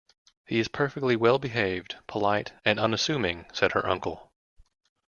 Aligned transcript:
“He 0.47 0.57
is 0.57 0.67
perfectly 0.67 1.15
well 1.15 1.37
behaved, 1.37 1.97
polite, 2.07 2.53
and 2.65 2.79
unassuming,” 2.79 3.45
said 3.53 3.73
her 3.73 3.85
uncle. 3.87 4.31